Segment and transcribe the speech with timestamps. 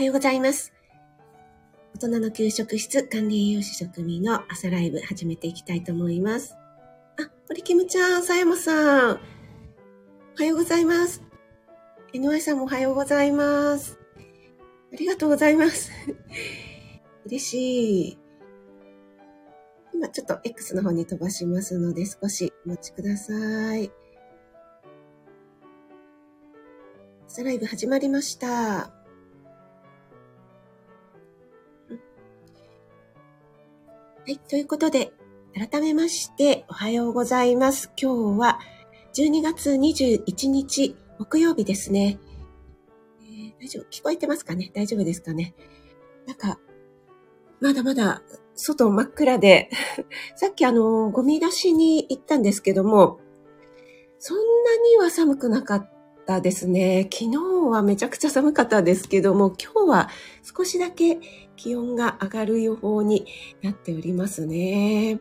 [0.00, 0.72] はようございます。
[1.94, 6.56] 大人の給食室管理栄養士職人の朝ライブ始めていきたいと思います。
[7.20, 9.20] あ、森キムちゃん、さやまさん。
[10.36, 11.22] おはようございます。
[12.14, 13.98] NY さんもおはようございます。
[14.90, 15.90] ありがとうございます。
[17.26, 18.18] 嬉しい。
[19.92, 23.92] 今ちょっと X の方に飛ばしますので少しお待ちください。
[27.28, 28.99] 朝ライブ始まりました。
[34.30, 35.12] はい、ということで、
[35.70, 37.90] 改めまして、おはようございます。
[38.00, 38.60] 今日は
[39.12, 42.20] 12月21日木曜日ですね。
[43.22, 43.86] えー、大丈夫？
[43.90, 44.70] 聞こえてますかね？
[44.72, 45.56] 大丈夫ですかね？
[46.28, 46.60] なんか、
[47.58, 48.22] まだまだ
[48.54, 49.68] 外真っ暗で
[50.36, 53.18] さっきあの、ゴミ出しに行ったんですけども、
[54.20, 54.44] そんな
[54.80, 55.90] には寒くなかっ
[56.30, 57.08] たですね。
[57.12, 57.38] 昨日
[57.70, 60.08] はめちゃくちゃ寒かったですけども、今日は
[60.56, 61.18] 少しだけ
[61.56, 63.26] 気温が上がる予報に
[63.62, 65.18] なっておりますね。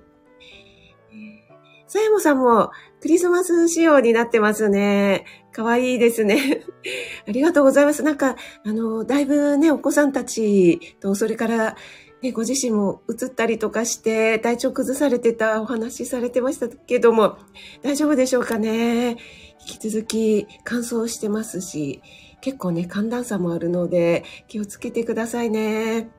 [1.87, 2.69] さやもさんも
[3.01, 5.25] クリスマス仕様になってますね。
[5.51, 6.63] かわいいですね。
[7.27, 8.03] ありがとうございます。
[8.03, 11.75] なんか、あの、だいぶね、お子さんたちと、それから、
[12.21, 17.37] ね、ご自身も映ったりとかして、体調崩されてたお話されてましたけども、
[17.81, 19.17] 大丈夫でしょうかね。
[19.61, 22.01] 引き続き乾燥してますし、
[22.41, 26.09] 結構ね、寒暖差もあるので、気をつけてくださいね。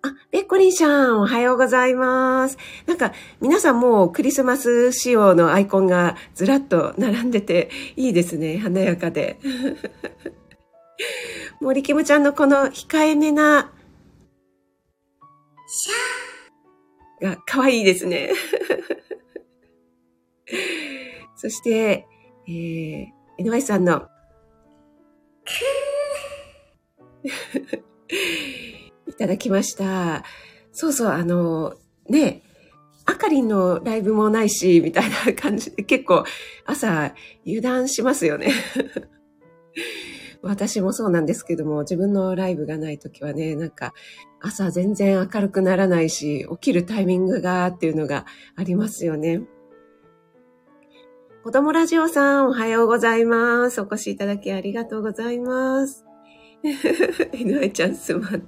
[0.00, 2.56] あ、ペッコリンさん、おはようございます。
[2.86, 8.58] なんか、皆さんもうクリスマス仕様のアイコンがずらっと並んでて、いいですね。
[8.58, 9.38] 華やかで。
[11.60, 13.72] 森キムちゃんのこの控えめな、
[15.70, 18.30] シャーが可愛いですね。
[21.36, 22.06] そして、
[22.48, 23.06] えー、
[23.38, 24.08] NY さんの、
[29.06, 30.24] いただきました。
[30.72, 31.76] そうそう、あの、
[32.08, 32.42] ね、
[33.04, 36.24] あかりんのライブもないし、みたいな感じで結構
[36.64, 37.14] 朝
[37.46, 38.52] 油断しますよね。
[40.42, 43.92] 私もそうなんですけども、自分のライブがない時はね、なんか
[44.40, 48.24] 朝全然明るくならないし、起きるタイミングがっていうのが
[48.56, 49.42] ありますよね。
[51.42, 53.80] 子供ラジオさん、おはようございます。
[53.80, 56.04] お越しいただきありがとうございます。
[57.32, 58.34] NI ちゃんすまん。
[58.34, 58.40] あ、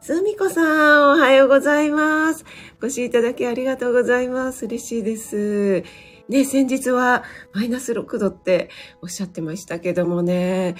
[0.00, 2.44] すみこさん、おはようございます。
[2.82, 4.64] お越しいただきありがとうございます。
[4.64, 5.84] 嬉しいです。
[6.28, 8.68] ね、先日はマイナス6度って
[9.02, 10.76] おっしゃってましたけどもね、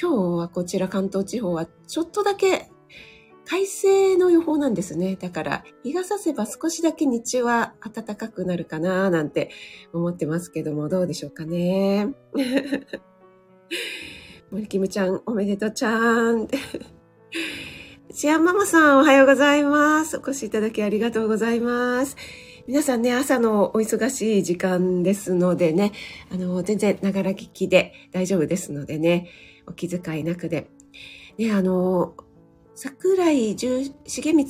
[0.00, 2.70] 今日はこちら関東地方はちょっとだけ
[3.50, 5.16] 快晴の予報なんですね。
[5.16, 9.50] だから、日が差せば少しだけ日中は暖かくなるかななんて
[9.92, 12.14] 思ってますけども、どうでしょうかね。
[14.52, 16.46] 森キムちゃん、おめでとうちゃん。
[18.12, 20.16] シアンママさん、おはようございます。
[20.16, 22.16] お越しいただきありがとうございます。
[22.70, 25.90] 皆さんね、朝のお忙しい時間ですのでね、
[26.32, 29.28] あの、全然ながら聞きで大丈夫ですのでね、
[29.66, 30.70] お気遣いなくで。
[31.36, 32.14] ね、あの、
[32.76, 34.46] 桜井重光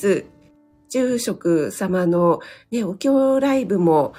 [0.91, 4.13] 住職様のね、お経ライブも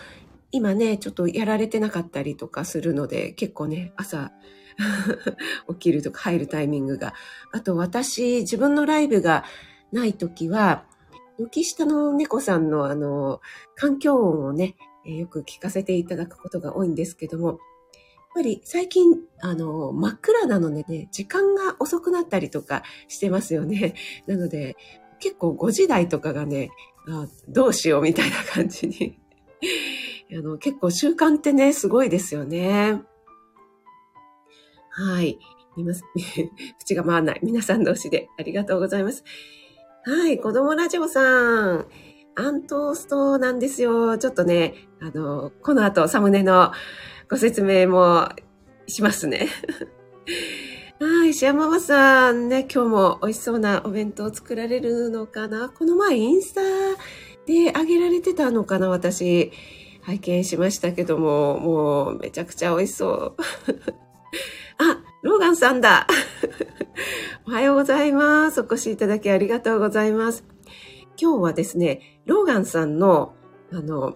[0.50, 4.32] 今ね、ちょっとやられてなかったりとかするので、結構ね、朝
[5.70, 7.14] 起きるとか入るタイミングが。
[7.52, 9.44] あと私、自分のライブが
[9.92, 10.86] ないときは、
[11.38, 13.42] 軒下の猫さんのあの、
[13.76, 14.76] 環境音をね、
[15.06, 17.58] よく聞かせていただくことが多いんですけども、やっ
[18.36, 23.96] ぱり最近、あの、真っ暗なのでね、時間が遅くなったりとかしてますよね。
[24.26, 24.78] なので、
[25.20, 26.72] 結構5時台とかがね、
[27.08, 29.20] あどうしようみたいな感じに
[30.38, 30.58] あの。
[30.58, 33.02] 結構習慣ってね、すごいですよね。
[34.90, 35.40] はい。
[35.76, 36.04] 見ます。
[36.80, 37.40] 口が回らない。
[37.44, 39.24] 皆さん同士でありがとうございます。
[40.04, 40.40] はい。
[40.40, 41.86] 子供ラジオさん。
[42.36, 44.18] アントーストなんですよ。
[44.18, 46.72] ちょっとね、あの、この後サムネの
[47.30, 48.30] ご説明も
[48.88, 49.48] しますね。
[51.00, 51.36] はい。
[51.36, 55.70] シアママさんね、今日も美味しそうなお弁当作られるのかな？
[55.70, 56.62] この前インスタ
[57.46, 59.52] であげられてたのかな私。
[60.02, 63.36] 拝見しましたけども、もうめちゃくちゃ美味しそう。
[64.84, 66.08] あ、ローガンさんだ。
[67.48, 68.62] おはようございます。
[68.62, 70.44] お越しいただきありがとうございます。
[71.16, 73.36] 今日はですね、ローガンさんの、
[73.72, 74.16] あの、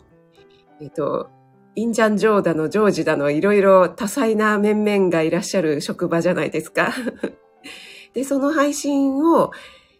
[0.81, 1.30] えっ、と、
[1.75, 6.92] インジャンジョーダのジョージだの、いろいろ多彩な面々がいらっしゃる職場じゃないですか。
[8.13, 9.51] で、その配信を、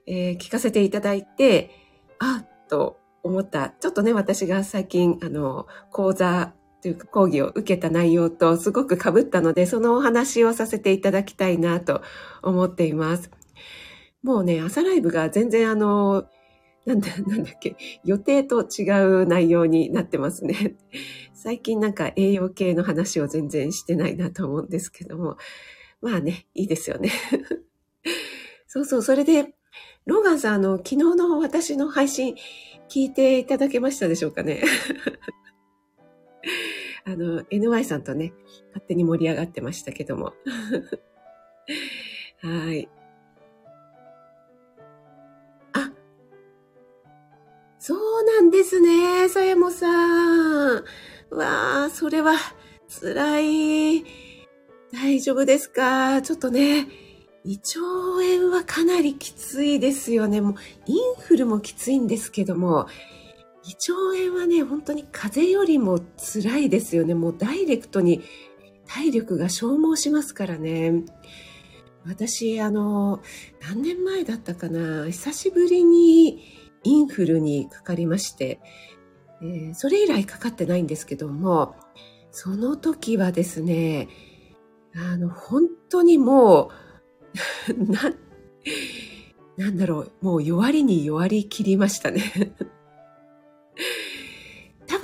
[0.08, 1.70] えー、聞かせていただいて、
[2.18, 3.76] あっと思った。
[3.80, 6.56] ちょっとね、私が最近、あの、講座
[6.86, 12.04] というか講義を受けた内容とすごく被ったので、そのお話をさせていただきたいなと
[12.44, 13.32] 思っています。
[14.22, 16.28] もうね、朝ライブが全然あの、
[16.86, 18.84] なんだ、 なんだっけ、予定と違
[19.24, 20.76] う内容になってますね。
[21.34, 25.38] 最近なんか栄養系の話を全然してないなと思うんですけども。
[26.02, 27.10] まあね、いいですよね。
[28.68, 29.56] そうそう、それで、
[30.06, 32.36] ローガンさん、あの、昨日の私の配信
[32.90, 34.62] 聞いていただけましたでしょうかね。
[37.06, 38.34] あの、NY さんとね、
[38.70, 40.34] 勝手に盛り上がってましたけども。
[42.42, 42.90] はい。
[45.74, 45.92] あ
[47.80, 50.84] そうなんですね、さやもさん。
[51.30, 52.34] わあ、それは
[53.02, 53.40] 辛
[54.00, 54.04] い。
[54.92, 56.22] 大丈夫ですか？
[56.24, 56.88] ちょっとね、
[57.44, 57.80] 胃腸
[58.40, 60.42] 炎はかなりきついですよね。
[60.42, 60.56] もう、
[60.88, 62.88] インフルもきついんですけども、
[63.68, 67.16] 胃腸炎はね、本当に風邪よりも辛いですよね。
[67.16, 68.22] もうダイレクトに
[68.88, 71.04] 体力が消耗しますからね。
[72.06, 73.22] 私、あの、
[73.62, 76.44] 何年前だったかな久しぶりに
[76.84, 78.60] インフルにかかりまして、
[79.42, 81.76] えー、それ以来かかってないんですけども、
[82.32, 84.08] その時はですね、
[84.96, 86.70] あの、本当にも
[87.68, 88.14] う、 な、
[89.58, 92.22] なんだろう、もう弱りに弱り切りましたね。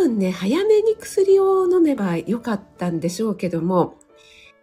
[0.01, 3.95] 分ね、早めに薬を飲めばよかったんでしょうけども、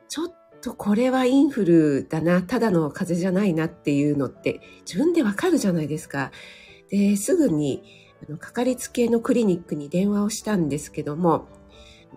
[0.08, 6.32] ちょっとこれはインフルだな、ただの風邪じゃないなっていうのって自分でわかるじゃないですか。
[6.90, 7.82] で、すぐに、
[8.29, 11.49] あの、かかりつけのクリニックに電話をしたんですけども、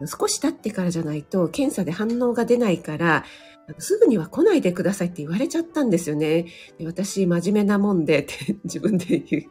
[0.06, 3.26] 少し経ってからじゃないと検査で反応が出ないから、
[3.78, 6.48] すぐには来ないでくださいって言われちゃったんですよね。
[6.78, 9.44] で私、真面目なもんでって自分で言う。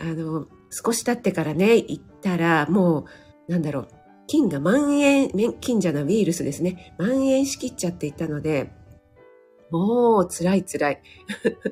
[0.00, 3.06] あの、少し経ってからね、行ったら、も
[3.48, 3.88] う、なんだろう、
[4.26, 5.30] 菌が蔓延、
[5.60, 6.94] 菌じゃないウイルスですね。
[6.98, 8.70] 蔓延しきっちゃっていたので、
[9.70, 11.02] もう辛い辛い。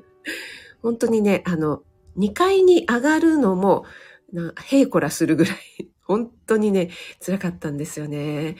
[0.82, 1.82] 本当にね、あの、
[2.16, 3.84] 2階に上がるのも、
[4.32, 5.56] な、へいこらするぐらい、
[6.02, 6.90] 本当にね、
[7.24, 8.56] 辛かったんですよね。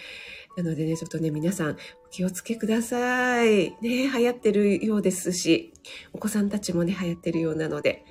[0.56, 3.70] なのでね、ちょっとね、皆さん、お気をつけください。
[3.70, 5.72] ね、流行ってるようですし、
[6.12, 8.04] お子さんたちもね、流行ってるようなので。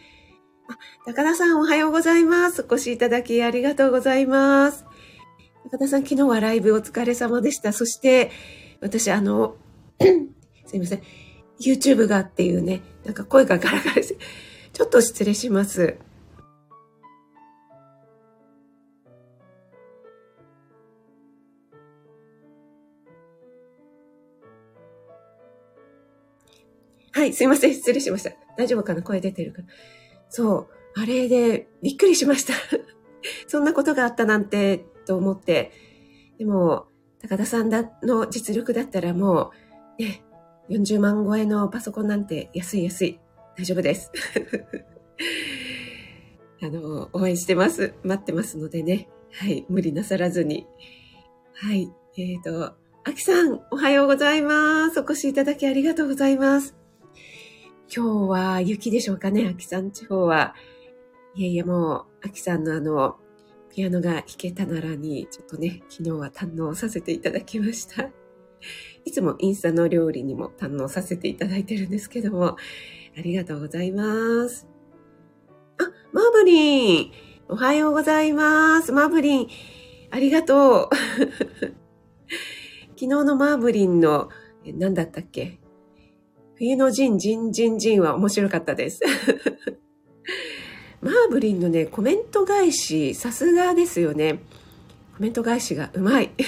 [0.67, 2.63] あ、高田さんおはようございます。
[2.63, 4.85] お越しいただきありがとうございます。
[5.71, 7.71] 高田さん、昨日はライブお疲れ様でした。
[7.73, 8.31] そして、
[8.81, 9.57] 私、あの、
[10.65, 11.01] すいません。
[11.59, 14.15] YouTube がっていうね、なんか声がガラガラです。
[14.73, 15.97] ちょっと失礼します。
[27.11, 27.73] はい、すいません。
[27.73, 28.31] 失礼しました。
[28.57, 29.01] 大丈夫かな？
[29.01, 29.67] 声出てるかな
[30.35, 30.67] そう。
[31.01, 32.53] あれで、びっくりしました。
[33.47, 35.71] そんなことがあったなんて、と思って。
[36.37, 36.87] でも、
[37.21, 39.53] 高田さんの実力だったらも
[39.97, 40.25] う、ね、
[40.69, 43.21] 40万超えのパソコンなんて安い安い。
[43.57, 44.11] 大丈夫です。
[46.61, 47.93] あの、応援してます。
[48.03, 49.07] 待ってますのでね。
[49.31, 49.65] はい。
[49.69, 50.67] 無理なさらずに。
[51.53, 51.89] はい。
[52.17, 54.99] えっ、ー、と、あきさん、おはようございます。
[54.99, 56.75] お越しいただきありがとうございます。
[57.95, 60.53] 今日は雪でしょうかね、あきさん地方は。
[61.33, 63.15] いやいや、もう、あきさんのあの、
[63.69, 68.09] ピアノが弾けたならに、ちょっとね、昨日は堪能させていただきました。
[69.05, 72.57] いつもインスタの料理にも堪能させていただいてるんですけども、
[73.17, 74.67] ありがとうございます。
[75.77, 77.11] あ、マーブリン。
[77.47, 78.91] おはようございます。
[78.91, 79.47] マーブリン。
[80.11, 80.95] ありがとう。
[82.95, 84.27] 昨日のマーブリンの、
[84.65, 85.59] 何だったっけ？
[86.57, 89.01] 冬のジン、ジン、ジン、ジンは面白かったです。
[91.01, 94.39] マーブリンのね、コメント返し、さすがですよね。
[95.17, 96.31] コメント返しがうまい。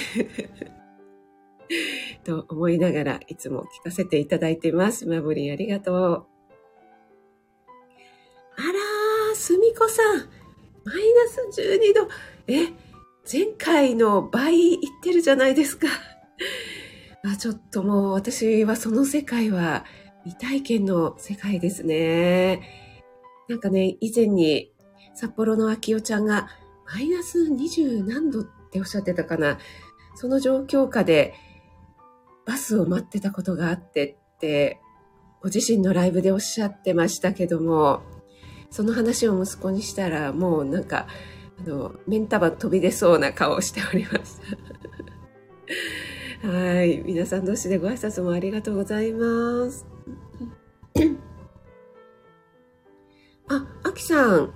[2.24, 5.06] と思いながらいつも聞かせていただいてます。
[5.06, 5.94] マーブリンありがとう。
[5.94, 6.24] あ
[8.62, 10.16] らー、すみこさん、
[10.84, 12.08] マイナス12度。
[12.46, 12.68] え、
[13.30, 15.86] 前回の倍いってるじゃないですか。
[17.32, 19.84] あちょっともう私はその世界は
[20.24, 22.62] 未体験の世界ですね。
[23.48, 24.72] なんかね、以前に
[25.14, 26.48] 札幌の秋代ちゃんが
[26.92, 29.58] マイナス20何度っておっしゃってたかな。
[30.14, 31.34] その状況下で
[32.46, 34.06] バスを待ってたことがあって
[34.36, 34.80] って、
[35.40, 38.02] ご自身のライブでおっしゃってましたけども、
[38.70, 41.06] その話を息子にしたら、もうなんか、
[41.60, 44.42] あの、目ん玉飛び出そうな顔をしておりました。
[46.42, 47.02] はい。
[47.04, 49.86] 皆さん同士でご挨拶もありがとうございます。
[53.48, 54.52] あ、あきさん。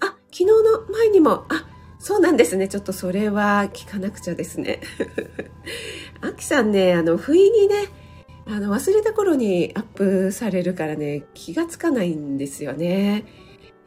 [0.00, 0.54] あ、昨日の
[0.90, 1.64] 前にも、あ、
[2.00, 2.66] そうなんですね。
[2.66, 4.80] ちょっとそれは聞かなくちゃですね。
[6.22, 7.74] あきさんね、あの、不意にね、
[8.46, 13.26] あの、忘れた頃にアップされるからね、気がつかないんですよね。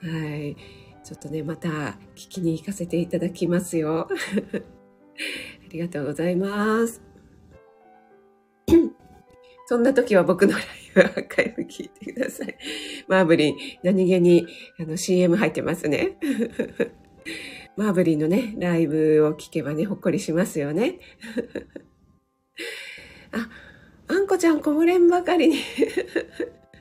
[0.02, 0.56] はい。
[1.04, 1.68] ちょっとね、また
[2.16, 4.08] 聞きに行かせていただきますよ。
[5.72, 7.02] ありがとうございます。
[9.68, 10.64] そんな時は僕のライ
[10.94, 12.58] ブアーカイブ聞いてください。
[13.08, 14.46] マーブリン、何気に
[14.78, 16.18] あの CM 入ってますね。
[17.78, 21.00] マーブリンのね、ライブを聞けばね、ほっこりしますよね。
[23.32, 23.48] あ、
[24.10, 25.56] あんこちゃんこぼれんばかりに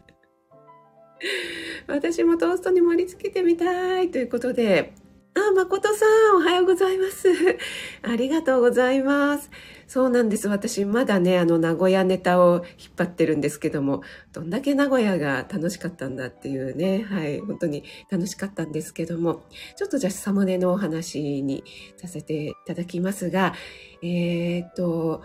[1.86, 4.94] 私もトーストに盛り付けてみたいということで、
[5.34, 7.28] あ、誠さん、おはようございます。
[8.02, 9.50] ありがとうございます。
[9.86, 10.48] そうなんです。
[10.48, 19.44] 私、まだね、あの、名古屋ネタを引っ張ってるんですけども、どんだけ名古屋が楽しかったんだっていうね、はい、本当に楽しかったんですけども、
[19.76, 21.62] ちょっとじゃあ、サムネのお話に
[21.96, 23.54] させていただきますが、
[24.02, 25.22] えー、っと、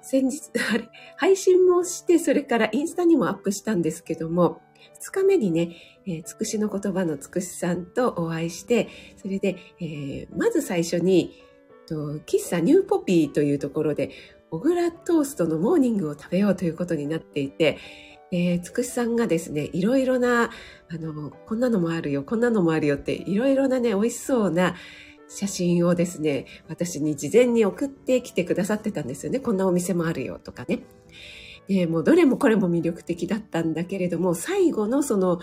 [0.00, 4.62] 先日、 あれ、配信もして、それからインスタにもアップしたんですけども、
[5.00, 5.76] 2日目にね、
[6.06, 11.42] えー、つくしの言葉のつくしさんとお会いして、それで、えー、まず最初に、
[11.88, 14.10] 喫茶ニューポピーというところで、
[14.50, 17.78] 小倉トーストのモーニングを食べようということになっていて、
[18.32, 20.50] えー、つくしさんがですね、いろいろな、
[20.90, 24.74] あの、こんなのもあるよ、こんなのもあるよって、いろいろなね、美味しそうな
[25.28, 29.38] 写真をですね、私に事前に送ってきてくださってたんですよね。
[29.40, 30.80] こんなお店もあるよとかね。
[31.68, 35.40] で、もうどれもこれも魅力的だったんだけれども、最後のその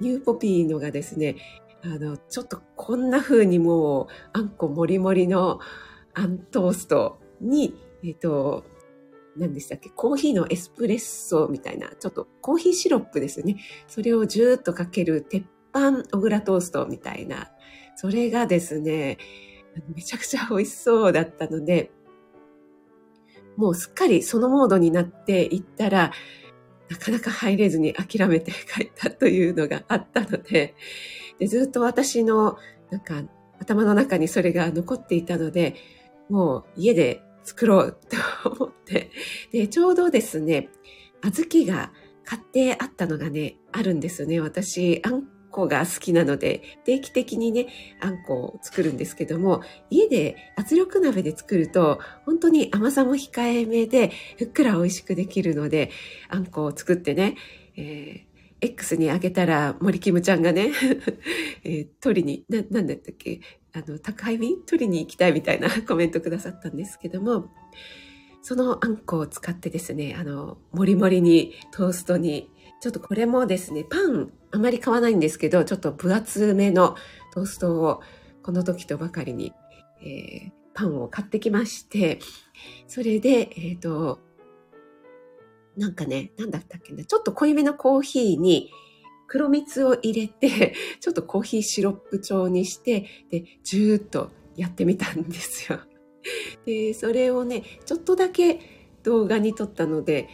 [0.00, 1.36] ニューポピーのがですね、
[1.82, 5.60] あの、ちょっとこんな風にもう、あんこもりもりの
[6.14, 8.64] あんトーストに、えっ、と、
[9.36, 13.56] 何でしたっけコーヒーのエスプレッソみたいな、ちょっとコーヒーシロップですね。
[13.86, 17.50] それをジューッとかける鉄板小倉トーストみたいな、
[17.96, 19.18] それがですね、
[19.94, 21.90] めちゃくちゃ美味しそうだったので、
[23.56, 26.12] もうすっかりそのモードになっていったら、
[26.88, 30.74] なかなか入れずに諦めて帰ったというのがあったので、
[31.38, 32.58] でずっと私の
[32.90, 33.22] なんか
[33.58, 35.74] 頭の中にそれが残っていたので、
[36.28, 37.98] もう家で作ろう
[38.44, 39.10] と思って、
[39.52, 40.68] で、ちょうどですね、
[41.22, 41.92] 小豆が
[42.24, 44.40] 買ってあったのがね、あるんですね。
[44.40, 45.24] 私、あん
[45.56, 47.68] こが好きなので、定期的にね、
[48.00, 55.90] あんこを作るんですけども、家で圧力鍋で作ると、本当に甘さも控えめで、ふっくら美味しくできるので、
[56.28, 57.36] あんこを作ってね、
[57.76, 60.72] えー X にあげたら、森キムちゃんがね、
[61.62, 63.40] えー、取りに、な、なんだったっけ
[63.74, 64.62] あの、宅配便？
[64.64, 67.52] 取りに行きたいみたいな コメントくださったんですけども、
[68.40, 76.96] そのあんこを使ってですね、あの、もりもりにトーストにちょっとこれもですね、パンあまり買わないんですけど、ちょっと分厚めの
[77.34, 78.00] トーストを
[78.42, 79.52] この時とばかりに、
[80.00, 82.20] えー、パンを買ってきまして、
[82.88, 84.18] それで、えっ、ー、と、
[85.76, 88.70] なんかね、なんだったっけな、ちょっと濃いめのコーヒーに
[89.26, 95.80] 黒蜜を入れて、 ちょっとコーヒーシロップ調にして、で、ジューッとやってみたんですよ。
[96.64, 98.60] で、それをね、ちょっとだけ
[99.02, 100.28] 動画に撮ったので、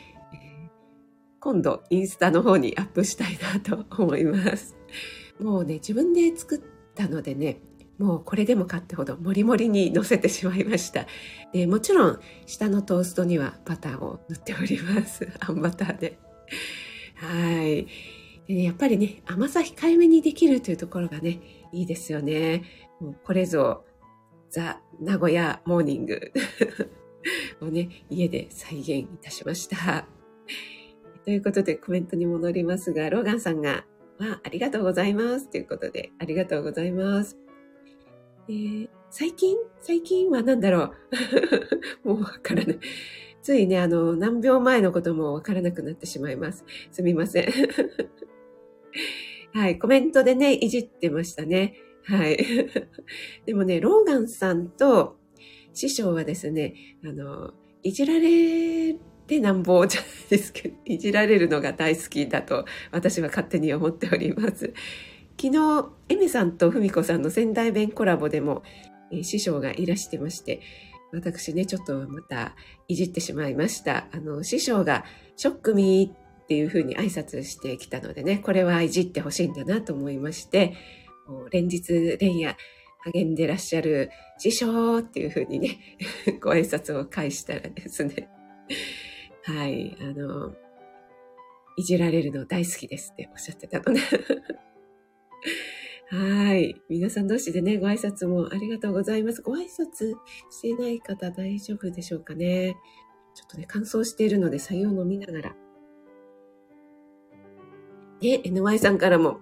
[1.42, 4.76] 今度インスタの方にアップしたいなと思います。
[5.40, 6.61] もうね、自分で作っ
[6.94, 7.61] たのでね、
[7.99, 11.06] もうこれでもかってほどもりもりに乗せてしまいました。
[11.52, 15.28] でもちろん下のトーストにはバターを塗っております。
[15.40, 16.18] あんバターで。
[17.16, 17.87] はい。
[18.46, 21.40] でね、やっぱりね、甘さ控えめにできるというところがね、
[21.72, 22.62] いいですよね。
[23.00, 23.84] もうこれぞ
[24.49, 26.32] ザ・名古屋モーニング
[27.61, 30.22] をね、家で再現いたしました。
[31.25, 33.85] ということでコメントに戻りますが、ローガンさんが、
[34.19, 35.49] まあ、ありがとうございます。
[35.49, 37.38] ということで、ありがとうございます。
[38.49, 39.57] えー、最近？
[39.81, 40.93] 最近は何だろ
[42.05, 42.07] う？
[42.09, 42.79] もうわからない。
[43.43, 46.64] ついね、あの、何秒前のこともわからなくなってしまいます。
[46.91, 47.49] すみません。
[49.52, 51.75] はい、コメントでね、いじってましたね。
[52.05, 52.37] はい。
[53.45, 55.19] でもね、ローガンさんと
[55.73, 56.75] 師匠はですね、
[57.05, 57.52] あの、
[57.83, 64.73] いじられでなんぼじゃないですけど、いじられるのが大好きだと私は勝手に思っております。
[65.41, 68.62] 昨日、エミさんとふみこさんの仙台弁コラボでも、
[69.11, 70.61] えー、師匠がいらしてまして、
[71.12, 72.55] 私ね、ちょっとまた
[72.88, 74.09] いじってしまいました。
[74.12, 75.05] あの、師匠が
[75.37, 80.75] ショックミーっていうふうに挨拶してきたのでね、これはいじってほしいんだなと思いまして、
[81.50, 82.57] 連日連夜
[83.05, 85.79] 励んでらっしゃる師匠っていうふうにね、
[86.41, 88.29] ご挨拶を返したらですね、
[89.44, 90.52] はい、あの、
[91.76, 94.00] いじられるの大好きですっておっしゃってたので
[96.11, 96.80] はい。
[96.90, 99.40] 皆さん同士でね、ご挨拶もありがとうございます。
[99.40, 100.12] ご挨拶
[100.50, 102.76] してない方大丈夫でしょうかね。
[103.34, 105.56] ちょっとね、乾燥しているので、採用飲みながら。
[108.20, 109.40] ね、NY さんからも、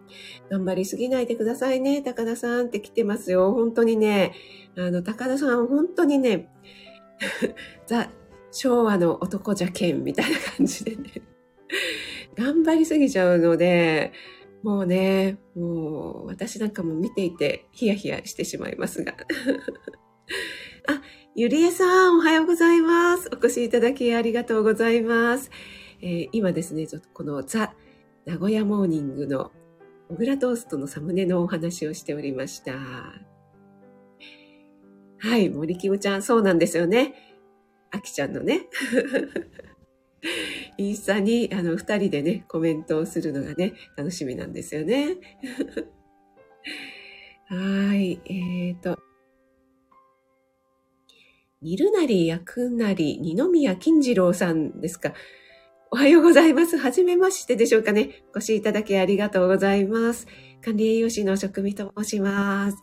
[0.48, 3.52] 頑張りすぎないでくださいね、高田さんって来てますよ。
[3.52, 4.32] 本当にね、
[4.76, 6.48] あの、高田さん、本当にね、
[7.86, 8.10] ザ、
[8.52, 11.22] 昭和の男じゃけんみたいな感じでね、
[12.36, 14.12] 頑張りすぎちゃうので、
[14.62, 19.14] もうね、もう私なんかも見ていてヒヤヒヤしてしまいますが。
[20.86, 21.02] あ、
[21.34, 23.30] ゆりえさん、おはようございます。
[23.32, 25.50] お越しいただきありがとうございます。
[26.02, 27.74] えー、今ですね、ちょっとこのザ・
[28.26, 29.50] 名古屋モーニングの
[30.08, 32.74] 小倉トーストのサムネのお話をしておりました。
[35.18, 37.29] はい、森キムちゃん、そうなんですよね。
[37.90, 38.68] あきちゃんのね。
[40.78, 45.16] インスタに、あの、二人でね、コメントをするのがね、楽しみなんですよね。
[47.48, 48.98] はい、えーと。
[51.62, 55.12] 煮るなり焼くなり、二宮金次郎さんですか。
[55.90, 56.78] おはようございます。
[56.78, 58.22] はじめましてでしょうかね。
[58.32, 60.28] お越しいただきありがとうございます。
[60.64, 62.78] 管理栄養士の職味と申します。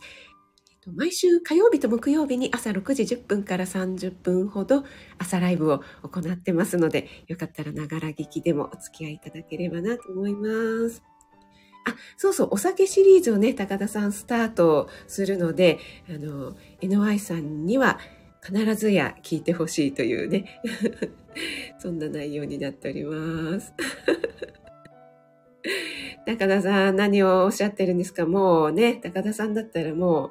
[0.94, 4.84] 毎週火曜日と木曜日に朝6時10分から30分ほど
[5.18, 11.02] 朝ライブを行ってますので、よかったらながら聞きでもお付き合いいただければなと思います。
[11.86, 15.78] あ、そうそう、お酒シリーズをね、高田さんスタートするので、
[16.08, 17.98] あの、NY さんには
[18.44, 20.60] 必ずや聞いてほしいというね、
[21.78, 23.72] そんな内容になっております。
[26.26, 28.26] 高田さん何をおっしゃってるんですか？
[28.26, 30.30] もうね、高田さんだったらもう、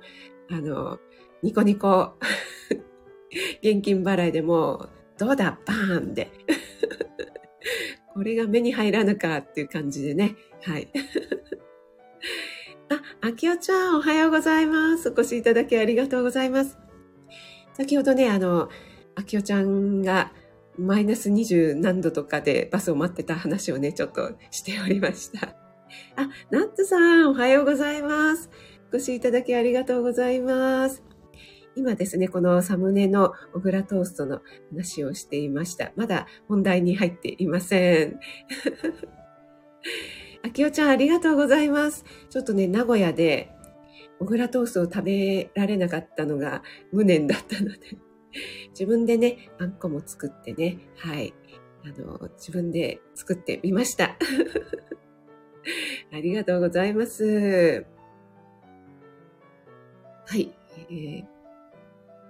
[0.51, 0.99] あの、
[1.41, 2.13] ニコニコ、
[3.61, 6.31] 現金払いでもうどうだバーンで。
[8.13, 10.35] これが目に入らぬかっていう感じでね。
[10.63, 10.87] はい。
[12.89, 15.09] あ、あきおちゃんおはようございます。
[15.09, 16.77] お越しいただきありがとうございます。
[17.73, 18.69] 先ほどね、あの、
[19.15, 20.31] あきおちゃんが
[20.77, 25.55] マイナス20何度とかでバスを待ってた話をね、ちょっとしておりました。
[26.15, 28.49] あ、ナッツさん、おはようございます。
[28.91, 31.03] お越しいただきありがとうございます。
[31.75, 35.91] 今ですね、このサムネの小倉トーストの話をしていました。
[35.95, 38.19] まだ本題に入っていません。
[40.43, 42.05] あきおちゃん、ありがとうございます。
[42.29, 43.51] ちょっとね、名古屋で
[44.19, 47.77] 小倉トーストを食べられなかったのが無念だったので、
[48.71, 51.33] 自分でね、あんこも作ってね、はい、
[51.83, 54.17] あの、自分で作ってみました。
[56.11, 57.85] ありがとうございます。
[60.27, 60.51] はい、
[60.89, 61.25] えー、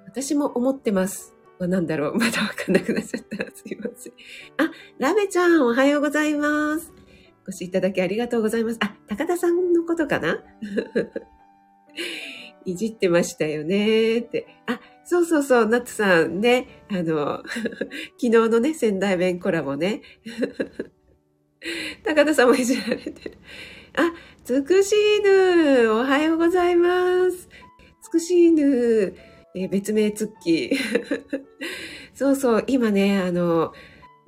[0.06, 1.34] 私も思ってます。
[1.60, 3.38] まなんだろう まだわかんなくなっちゃった。
[3.56, 4.14] すいません。
[4.58, 6.94] あ、ラベちゃん、おはようございます。
[7.48, 8.78] お越しいただきありがとうございます。
[8.82, 10.44] あ、高田さんのことかな？
[12.66, 14.46] いじってましたよねって。
[14.68, 17.42] あ、そうそうそう、ナッツさんね、あの、
[18.20, 20.02] 昨日のね、仙台弁コラボね。
[22.04, 23.38] 高田さんもいじられてる。
[23.96, 27.50] あ、つくしいぬ、おはようございます。
[28.08, 29.18] つくしいぬ、
[29.54, 30.78] え別名ツッキー。
[32.16, 33.74] そうそう、今ね、あの、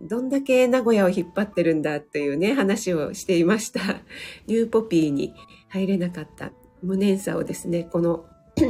[0.01, 3.79] どんだけ名古屋を引っ張ってるんだっていうね、話をしていました。
[4.47, 5.33] ニューポピーに
[5.69, 6.51] 入れなかった
[6.83, 8.25] 無念さをですね、この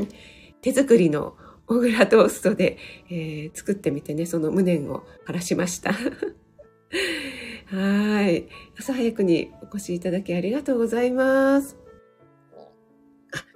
[0.62, 2.78] 手作りの小倉トーストで、
[3.10, 5.92] えー、作ってみてね、その無念を晴らしました。
[7.66, 8.48] はい。
[8.78, 11.89] 朝早くにお越しいただきありがとうございます。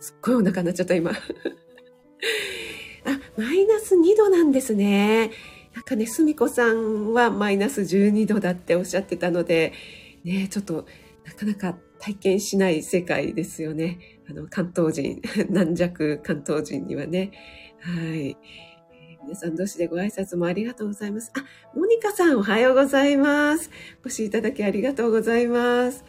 [0.03, 1.11] すっごいお腹鳴っちゃった今。
[1.15, 1.15] あ、
[3.37, 5.31] マイナス2度なんですね。
[5.73, 9.71] なんかね、すみこさんはマイナス12度だっておっしゃってたので、
[10.25, 10.85] ね、ちょっと
[11.23, 14.19] なかなか体験しない世界ですよね。
[14.29, 17.31] あの、関東人、 軟弱関東人にはね。
[17.79, 18.35] はい。
[19.23, 21.31] 皆さん同士でご挨拶もありがとうございます。
[21.33, 21.45] あ、
[21.77, 23.69] モニカさんおはようございます。
[24.03, 26.03] お越しいただきありがとうございます。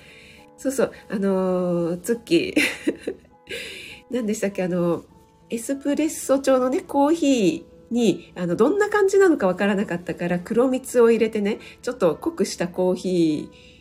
[0.56, 3.24] そうそう、あのツッキー。
[4.10, 5.04] 何でしたっけ、あの、
[5.50, 13.74] エスプレッソ調のね、コーヒーに、あの、どんな感じなのかわからなかったから、黒蜜を入れてね、ちょっと濃くしたコーヒー、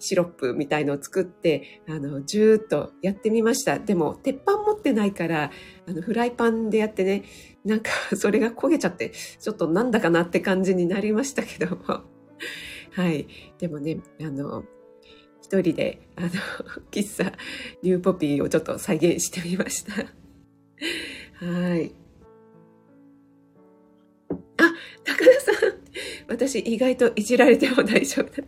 [0.00, 3.78] シロップみたいのを作って、あの、ジューッとやってみました。
[3.78, 5.50] でも、鉄板持ってないから、
[5.86, 7.24] あの、フライパンでやってね、
[7.64, 12.02] なんか、 それが焦げちゃって、ちょっとなんだかなって感じになりましたけども。
[12.92, 13.28] はい。
[13.58, 14.64] でもね、あの、
[15.50, 16.28] 一人で、あの、
[16.92, 17.32] 喫茶、
[17.82, 19.94] ニューポピーをちょっと再現してみました。
[21.44, 21.92] はい。
[24.58, 25.80] あ、高田さん。
[26.28, 28.46] 私意外といじられても大丈夫だ。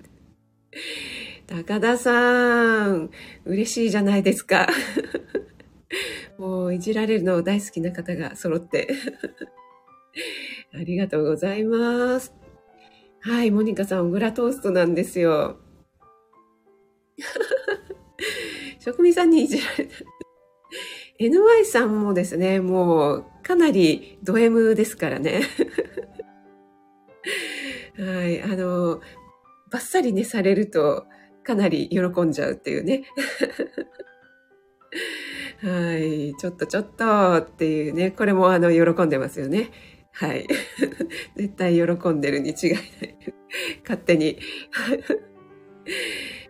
[1.49, 3.11] 高田さん、
[3.47, 4.69] 嬉しいじゃないですか。
[6.39, 8.87] もういじられるの大好きな方が揃って。
[10.73, 12.33] ありがとうございます。
[13.23, 15.62] はい、モニカさん、小倉トーストなんですよ。
[18.81, 19.93] 職人さんにいじられた。
[21.21, 25.43] NY さんもですね、もうかなりド M ですからね。
[27.99, 29.01] はい、あの、
[29.71, 31.07] バッサリね、されると
[31.45, 33.05] かなり喜んじゃうっていうね。
[35.63, 39.71] はい、ちょっとちょっとっていうね、これもあの、喜んでますよね。
[40.13, 40.49] はい。
[41.37, 42.83] 絶対喜んでるに違いない。
[43.83, 44.39] 勝手に。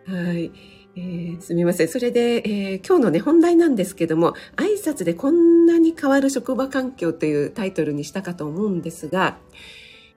[0.06, 0.52] はい。
[0.94, 1.88] えー、すみません。
[1.88, 9.38] それで、えー、今日のね、本題なんですけども、挨拶でこんなに変わる職場環境というタイトルにしたかと思うんですが、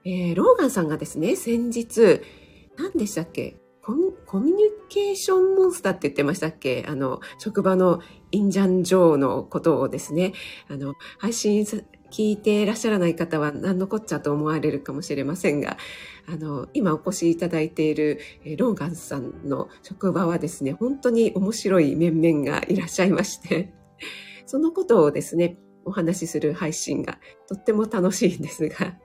[0.04, 2.20] えー、ローガンさんがですね、先日、
[2.76, 3.56] 何でしたっけ？
[3.82, 6.84] コミコミュニケーションモンスターって言ってましたっけ？
[6.88, 8.00] あの、職場の
[8.32, 10.32] インジャンジョーのことをですね、
[10.68, 11.64] あの、配信
[12.16, 15.76] 聞いていらっしゃらない方は何のこっちゃと思われるかもしれませんが、
[16.26, 18.20] あの、今お越しいただいている
[18.56, 23.74] ローガンさんの職場はですね、本当に面白い面々がいらっしゃいまして、
[24.46, 28.96] そのことをですね、お話しする配信がとっても楽しいんですが、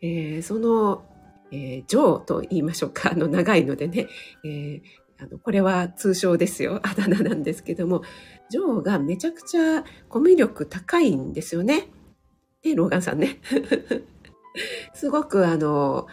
[0.00, 1.04] えー、その、
[1.52, 4.08] えー、ジョーと言いましょうか、あの、長いのでね、
[4.42, 4.80] えー、
[5.18, 6.80] あの、これは通称ですよ。
[6.82, 8.00] あだ名なんですけども、
[8.48, 11.90] ジョーがめちゃくちゃコミュ力高いんですよね。
[12.66, 13.38] で、ローガンさんね。
[14.92, 16.08] すごくあの、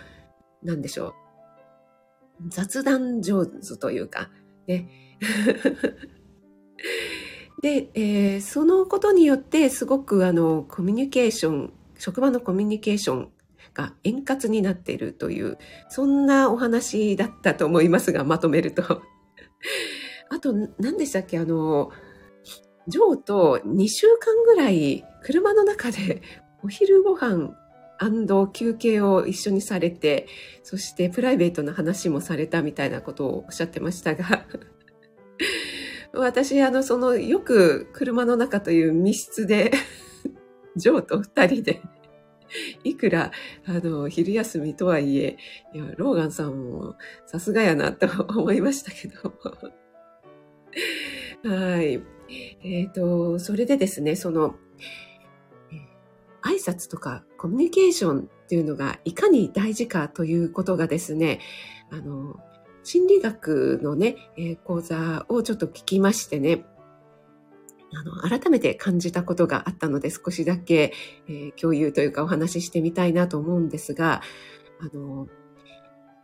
[0.61, 2.49] なんでしょう。
[2.49, 4.29] 雑談上手というか、
[4.67, 5.17] ね。
[7.61, 13.31] で、えー、そのことによってすごくあの、コミュニケーション、職場のコミュニケーション
[13.73, 15.57] が円滑になっているという、
[15.89, 18.83] そんなお話だったと思いますが、まとめると。
[20.29, 21.91] あと、何でしたっけあの、
[22.87, 26.21] ジョーと2週間ぐらい車の中で
[26.63, 27.53] お昼ご飯
[28.53, 30.27] 休憩を一緒にされて、
[30.63, 34.45] そしてプライベートな話もされたみたいなことをおっしゃってましたが、
[36.13, 39.71] 私、あの、その、よく車の中という密室で、
[40.75, 41.81] ジョーと二人で、
[42.83, 43.31] いくら、
[43.65, 45.37] あの、昼休みとはいえ、
[45.73, 46.95] いや、ローガンさんも
[47.25, 49.33] さすがやなと思いましたけど。
[51.49, 52.03] はい。
[52.63, 54.55] えっ、ー、と、それでですね、その、
[56.43, 61.39] 挨拶とかコミュニケーションっていうのがいかに大事かということがですね、
[61.91, 62.35] あの、
[62.83, 66.65] 心理学のね、えー、講座をちょっと聞きましてね、
[67.95, 70.93] あの、改めて感じたことがあったので少しだけ、
[71.27, 74.21] えー、共有というかお話ししてみたいなと思うんですが、
[74.79, 75.27] あの、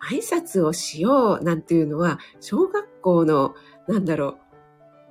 [0.02, 3.56] 挨拶をしようなんていうのは、小学校の、
[3.88, 4.38] なんだろう、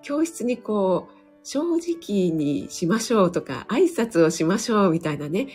[0.03, 1.18] 教室にこう、
[1.51, 5.49] 正直にしましょうとか、挨拶をしましょうみたいなね、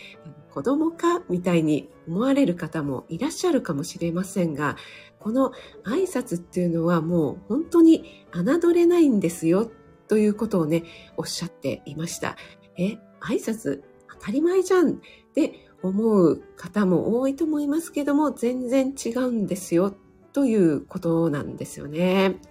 [0.49, 4.75] 子供かみたいに思われる方もいらっしゃるかもしれませんが、
[5.19, 5.51] この
[5.85, 9.69] 挨拶っていうのはもう本当に侮れないんですよ
[10.07, 10.83] ということをね、
[11.15, 12.37] おっしゃっていました。
[12.75, 14.95] え、挨拶当たり前じゃんっ
[15.35, 19.95] て思う方も多いと思いますけども、全然違うんですよ
[20.31, 22.41] ということなんですよね。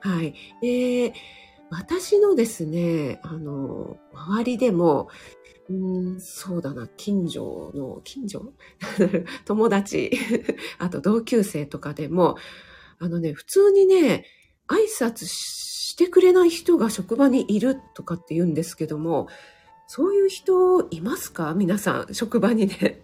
[0.00, 0.34] はい。
[0.60, 1.14] で、
[1.70, 5.08] 私のですね、あの、周りでも、
[5.68, 5.72] う
[6.16, 8.52] んそうだな、近所の、近所？
[9.44, 10.12] 友達、
[10.78, 12.36] あと同級生とかでも、
[12.98, 14.26] あのね、普通にね、
[14.68, 19.26] 挨拶してくれない人が職場にいるとかって言うんですけども、
[19.88, 21.54] そういう人いますか？
[21.54, 23.02] 皆さん、職場にね。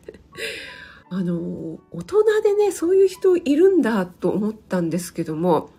[1.10, 5.70] あの、大人でね、そういう人いるんだと思ったんですけども、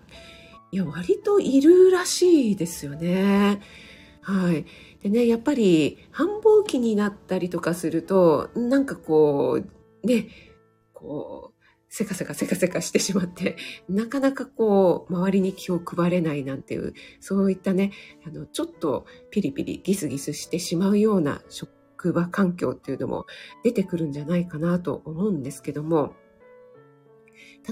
[0.74, 3.62] いや、割といるらしいですよね。
[4.22, 4.66] はい。
[5.04, 9.62] でね、やっぱり繁忙期になったりとかすると、なんかこ
[10.04, 10.30] う、ね、
[10.92, 13.56] こう、せかせかせかせかしてしまって、
[13.88, 17.92] なかなかこう、周りに気を配れないなんていう、そういったね、
[18.26, 23.28] あの、ちょっとピリピリギスギスしてしまうような職場環境っていうのも
[23.64, 26.16] 出てくるんじゃないかなと思うんですけども、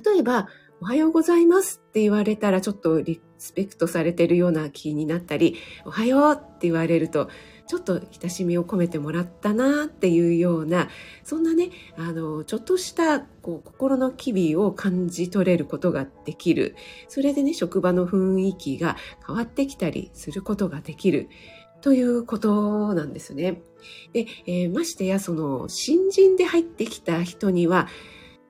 [0.05, 0.49] 例えば、
[0.83, 7.29] おはようございますって言われたらちょっとリスペクトされてるような気になったり、おはようって言われると、
[7.67, 10.89] ちょっと親しみを込めてもらったなっていうような、
[11.23, 16.75] そんなね、あの、ちょっとしたこう心の機微を感じ取れることができる。
[17.09, 21.29] それでね、職場の雰囲気が変わってきたりすることができる。
[21.81, 23.61] ということなんですね。
[24.13, 27.87] で、えー、ましてや、その、新人で入ってきた人には、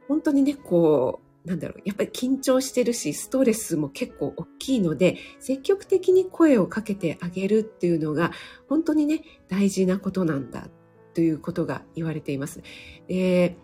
[0.08, 8.32] 本当にね、こう、なんだろう、やっぱり緊張してるし、ストレスも結構大きいので、積極的に声をかけてあげるっていうのが、
[8.70, 10.70] 本当にね、大事なことなんだ
[11.14, 12.62] ということが言われています。
[13.10, 13.58] え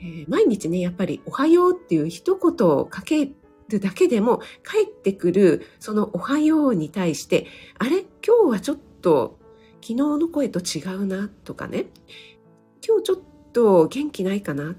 [0.00, 3.30] ー、毎日ね、やっぱりおはようっていう一言をかけ
[3.68, 7.46] るだけでも、帰ってくるそのおはように対して、
[7.78, 8.04] あれ？
[8.26, 9.38] 今日はちょっと
[9.80, 11.86] 昨日の声と違うなとかね、
[12.86, 13.18] 今日ちょっ
[13.52, 14.76] と元気ないかな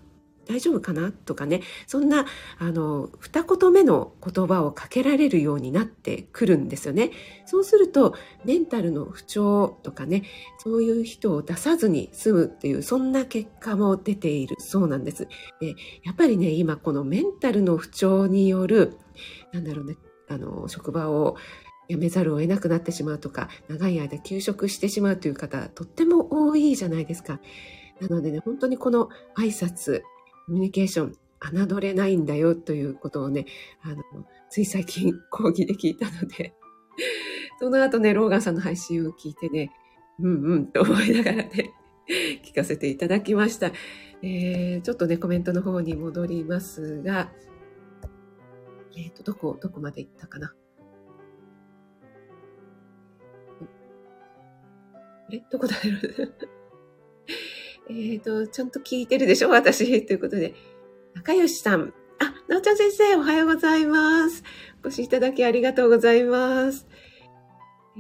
[0.50, 1.12] 大丈夫かな？
[1.12, 2.26] とかね、そんな、
[2.58, 7.12] あの、二言目の言葉をかけられるようになってくるんですよね。
[7.46, 10.24] そうすると、メンタルの不調とかね、
[10.58, 15.28] そういう人を出さずに済むっていう、そんな結果も出ているそうなんです。
[15.62, 18.98] でやっぱりね、今このメンタルの不調による、
[19.54, 21.38] なんだろうね、あの、職場を
[21.88, 27.40] 辞めざるを得なくなってしまうとか、長い間休職してしまうという方、とっても多いじゃないですか。
[28.02, 30.02] なのでね、本当にこの挨拶、
[30.50, 31.16] コミュニケーション、
[31.68, 33.46] 侮れないんだよということをね、
[33.84, 34.04] あの、
[34.50, 36.56] つい最近講義で聞いたので、
[37.62, 39.72] その後ね、ローガンさんの配信を聞いてね、
[40.20, 41.72] うんうんと思いながらね、
[42.44, 43.72] 聞かせていただきました。
[44.24, 47.32] えー、ちょっとね、コメントの方に戻りますが、
[48.98, 50.56] えっ、ー、と、どこ、どこまで行ったかな？
[55.28, 56.59] あれどこだろう？
[57.90, 59.50] えっ、と、ちゃんと聞いてるでしょ？
[59.52, 60.06] 私。
[60.06, 60.54] ということで。
[61.16, 61.94] 仲良しさん。
[62.20, 64.44] あ、なおちゃん先生、おはようございます。
[64.84, 66.88] お越しいただきありがとうございます。
[67.98, 68.00] え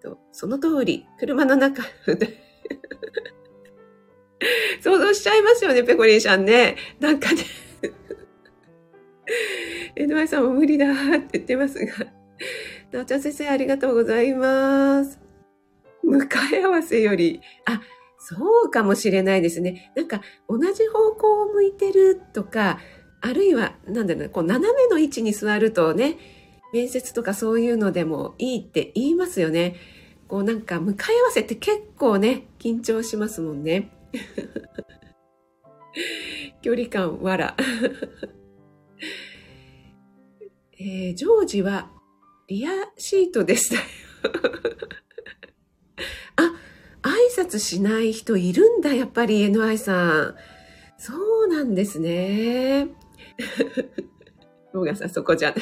[0.00, 1.82] ー、と、その通り、車の中
[4.80, 6.76] 想像しちゃいますよね、ペコリンさんね。
[7.00, 7.42] なんかね
[9.96, 11.92] NY さんも無理だって言ってますが。
[12.92, 15.18] なおちゃん先生、ありがとうございます。
[16.02, 17.80] 向かい合わせより、あ、
[18.26, 19.92] そうかもしれないですね。
[19.94, 22.78] なんか同じ方向を向いてるとか、
[23.20, 26.16] あるいは、なんだろう、こう斜めの位置に座るとね、
[26.72, 29.76] 面接とかそういうのでもいいって言いますよね。
[30.26, 33.90] こうなんか向かい合わせって結構ね、緊張しますもんね。
[36.62, 37.54] 距離感、わら。
[40.80, 41.90] えー、ジョージは
[42.48, 43.82] リアシートでしたよ。
[47.34, 50.34] 挨拶しない人いるんだ、やっぱり NI さん。
[50.96, 51.12] そ
[51.44, 52.86] うなんですね。
[54.72, 55.58] ローガンさん、そこじゃない。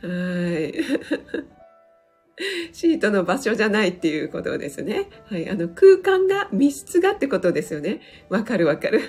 [0.00, 0.74] はい。
[2.72, 5.10] シートの場所じゃないっていうことですね。
[5.26, 5.50] はい。
[5.50, 8.00] あの、空間が、密室がってことですよね。
[8.30, 9.00] わかるわかる。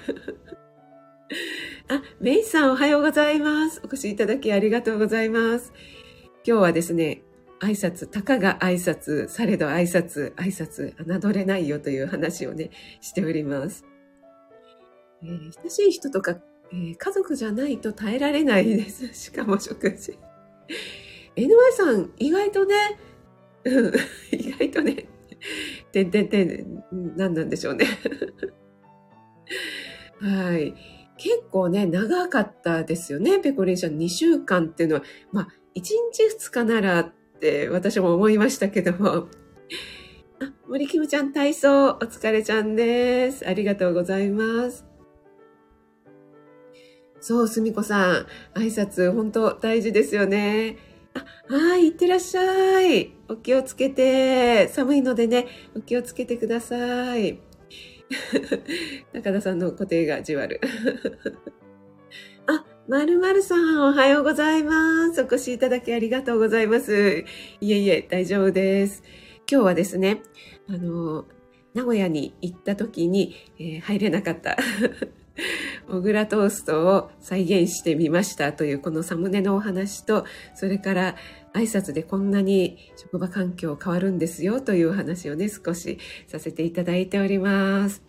[1.88, 3.82] あ、メイさんおはようございます。
[3.84, 5.72] お越しいただきありがとうございます。
[6.46, 7.24] 今日はですね、
[7.62, 13.86] 挨拶、たかが挨拶、されど挨拶、挨拶、侮れないよという話をね、しております。
[15.22, 16.38] えー、親しい人とか、
[16.72, 19.12] えー、家族じゃないと耐えられないです。
[19.14, 20.18] しかも食事。
[21.36, 22.76] NY さん、意外とね、
[23.66, 23.94] うん
[24.32, 25.06] 意外とね、
[25.92, 26.84] てんてんてん、
[27.18, 27.86] 何なんでしょうね。
[30.22, 30.74] はい。
[31.18, 33.98] 結構ね、長かったですよね、ペコリンシャン。
[33.98, 39.30] 2週間っていうのは、まあ、1日2日ならって私も思いましたけども。
[40.42, 43.48] あ、森キムちゃん体操お疲れちゃんです。
[43.48, 44.86] ありがとうございます。
[47.22, 48.26] そう、すみこさん。
[48.56, 50.78] 挨拶本当大事ですよね。
[51.14, 53.16] あ、はい、いってらっしゃい。
[53.30, 54.68] お気をつけて。
[54.68, 57.40] 寒いのでね、お気をつけてください。
[59.14, 60.60] 中田さんの固定がじわる。
[62.48, 65.22] あ、まるまるさん、おはようございます。
[65.22, 67.24] お越しいただきありがとうございます。
[67.62, 69.04] いえいえ、大丈夫です。
[69.48, 70.24] 今日はですね、
[70.68, 71.26] あの、
[71.76, 74.58] 名古屋に行った時に、えー、入れなかった
[75.88, 80.26] 小倉トーストを再現してみましたというこのサムネのお話と、
[80.56, 81.16] それから
[81.54, 88.09] 挨拶でこんなに職場環境変わるんですよという話をね、少しさせていただいております。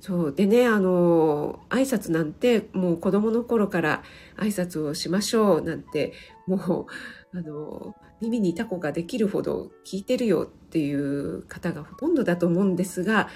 [0.00, 0.34] そう。
[0.34, 4.02] でね、あの、挨拶なんてもう子供の頃から
[4.38, 6.14] 挨拶をしましょうなんて、
[6.46, 6.86] も
[7.34, 13.28] う、あの、耳にタコができるほど聞いてるよっていう方がほとんどだと思うんですが、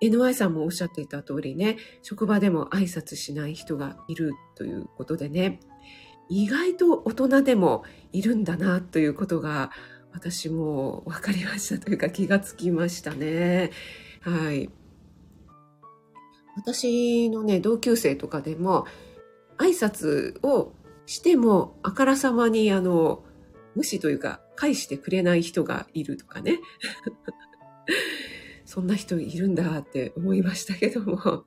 [0.00, 5.58] NY さんもおっしゃっていた通りね、職場でも挨拶しない人がいるということでね、
[6.28, 9.70] 意外と大人でもいるんだなということが
[10.12, 13.70] 私も分かりましたというか気がつきましたね。
[14.22, 14.70] はい。
[16.56, 18.86] 私のね、同級生とかでも、
[19.58, 20.72] 挨拶を
[21.06, 23.24] しても、あからさまに、あの、
[23.74, 26.60] 無視というか、返してくれない人がいるとかね。
[28.64, 31.44] そんな人いるんだって思いましたけども。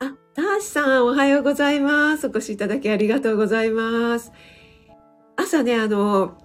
[0.00, 2.26] あ、ダーシさん、おはようございます。
[2.26, 4.32] お越しいただきありがとうございます。
[5.36, 6.38] 朝ね、あの、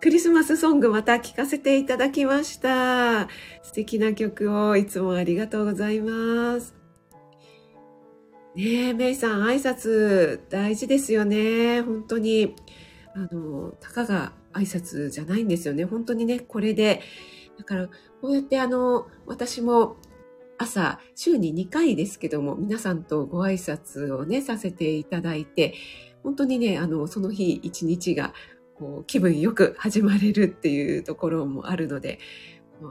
[0.00, 3.28] クリスマスソングまた聴かせていただきました。
[3.62, 6.77] 素敵な曲をいつもありがとうございます。
[8.58, 11.80] ねえ、メイさん、挨拶大事ですよね。
[11.80, 12.56] 本当に。
[13.14, 15.84] あの、たかが挨拶じゃないんですよね。
[15.84, 17.00] 本当にね、これで。
[17.56, 17.92] だから、こ
[18.30, 19.96] うやってあの、私も
[20.58, 25.74] 朝、週に2回ですけども、皆さんとご挨拶をね、させていただいて、
[26.24, 28.34] 本当にね、あの、その日一日が、
[28.74, 32.18] こう、気分よく始まれるっていうところもあるので、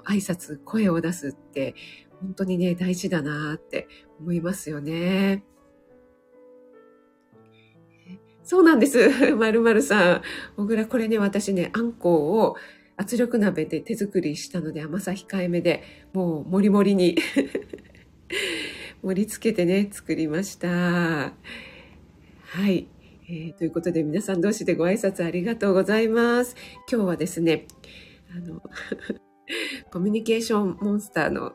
[0.06, 1.75] 挨拶、声を出すって、
[2.21, 3.89] 本当にね、大事だなって
[4.21, 5.43] 思いますよね。
[8.48, 9.10] そうなんです。
[9.36, 10.22] まるまるさん。
[10.56, 12.56] 小倉、これね、私ね、あんこうを
[12.96, 15.84] 圧力鍋で手作りしたので甘さ控えめで、
[16.14, 17.18] もうもりもりに
[19.04, 20.70] 盛り付けてね、作りました。
[20.70, 21.34] は
[22.70, 22.88] い。
[23.30, 26.56] えー、ということで皆さん同士でご挨拶ありがとうございます。
[26.90, 27.68] 今日はですね、
[28.34, 28.64] あの、
[29.92, 31.52] コミュニケーションモンスターの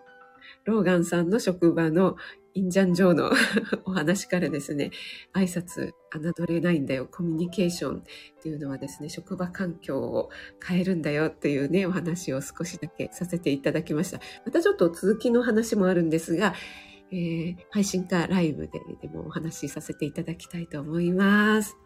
[0.67, 2.17] ローガンさんの職場の
[2.55, 3.31] インジャンジョーの
[3.85, 4.91] お話からですね、
[5.35, 8.03] 挨拶、侮れないんだよ、コミュニケーションっ
[8.43, 10.31] ていうのはですね、職場環境を
[10.65, 14.21] 変えるんだよっていうね、お話を少しだけさせていただきました。
[14.45, 16.55] またちょっと続きの話もあるんですが、
[17.11, 21.77] えー、配信かライブででもお話しさせていただきたいと思います。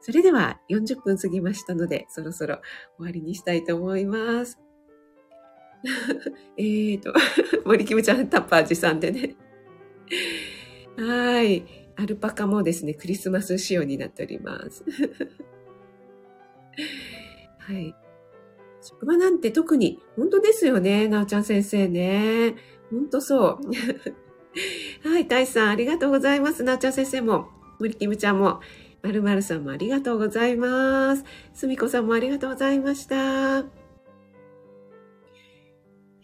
[0.00, 2.60] それでは40分過ぎましたので、そろそろ
[2.96, 4.60] 終わりにしたいと思います。
[6.56, 7.12] えっと、
[7.64, 9.36] 森キムちゃんタッパー持参でね。
[10.96, 11.64] はい。
[11.96, 14.84] アルパカもですね、クリスマス仕様になっております。
[17.58, 17.94] はい。
[18.82, 22.54] 職場なんて特に、本当ですよね、なおちゃん先生ね。
[22.90, 23.60] 本当そう。
[25.08, 26.62] はい、タイさんありがとうございます。
[26.62, 27.48] なおちゃん先生も、
[27.80, 28.60] 森キムちゃんも、
[29.02, 31.24] まるまるさんもありがとうございます。
[31.54, 33.85] すみこさんもありがとうございました。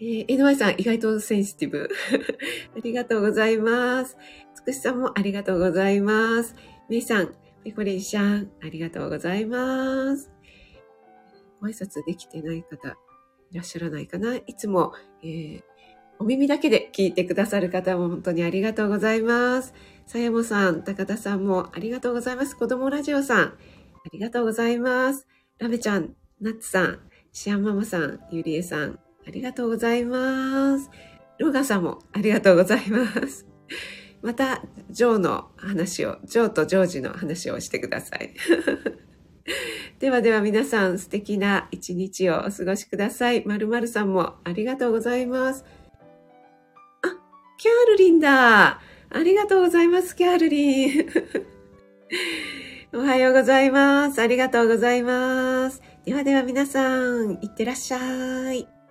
[0.01, 1.89] えー、NY さん、意外とセンシティブ。
[2.77, 4.17] ありがとうございます。
[4.55, 6.55] つくしさんもありがとうございます。
[6.89, 10.31] めいさん、ペコリンシャン、ありがとうございます。
[11.61, 12.97] ご挨拶できてない方、
[13.51, 15.63] いらっしゃらないかないつも、えー、
[16.19, 19.75] お耳だけで聞いてくださる方も本当にありがとうございます。
[20.07, 22.57] さやもさん、高田さんもありがとうございます。
[22.57, 23.55] 子供ラジオさん、あ
[24.13, 25.29] りがとうございます。
[25.59, 26.99] ラメちゃん、ナッツさん、
[27.31, 30.91] シアンママさん、ゆりえさん、ありがとうございます。
[31.39, 33.47] ロガさんもありがとうございます。
[34.23, 38.35] また、ジョーの話を、ジョーとジョージの話をしてください。
[39.99, 43.45] ではでは皆さん素敵な一日をお過ごしください。
[43.47, 45.65] まるまるさんもありがとうございます。
[47.03, 47.09] あ、
[47.59, 48.81] キャールリンだ。
[49.11, 51.07] ありがとうございます、キャールリン。
[52.95, 54.21] おはようございます。
[54.21, 55.83] ありがとうございます。
[56.05, 58.82] ではでは皆さん、いってらっしゃい。